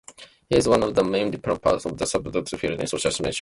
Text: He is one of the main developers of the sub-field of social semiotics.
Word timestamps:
He 0.49 0.57
is 0.57 0.67
one 0.67 0.81
of 0.81 0.95
the 0.95 1.03
main 1.03 1.29
developers 1.29 1.85
of 1.85 1.95
the 1.95 2.07
sub-field 2.07 2.35
of 2.37 2.49
social 2.89 3.11
semiotics. 3.11 3.29